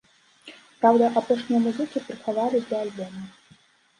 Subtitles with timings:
[0.79, 3.23] Праўда, апошнія музыкі прыхавалі для альбома.